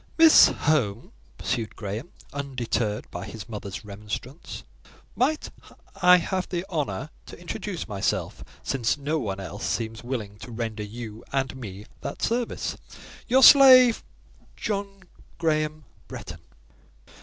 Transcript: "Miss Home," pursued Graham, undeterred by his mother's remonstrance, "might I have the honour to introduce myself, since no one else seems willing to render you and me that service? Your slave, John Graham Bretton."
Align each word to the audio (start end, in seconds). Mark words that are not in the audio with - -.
"Miss 0.17 0.47
Home," 0.47 1.11
pursued 1.37 1.75
Graham, 1.75 2.09
undeterred 2.33 3.05
by 3.11 3.23
his 3.23 3.47
mother's 3.47 3.85
remonstrance, 3.85 4.63
"might 5.15 5.51
I 6.01 6.17
have 6.17 6.49
the 6.49 6.65
honour 6.71 7.11
to 7.27 7.39
introduce 7.39 7.87
myself, 7.87 8.43
since 8.63 8.97
no 8.97 9.19
one 9.19 9.39
else 9.39 9.63
seems 9.63 10.03
willing 10.03 10.37
to 10.39 10.49
render 10.49 10.81
you 10.81 11.23
and 11.31 11.55
me 11.55 11.85
that 12.01 12.23
service? 12.23 12.77
Your 13.27 13.43
slave, 13.43 14.03
John 14.55 15.03
Graham 15.37 15.85
Bretton." 16.07 16.39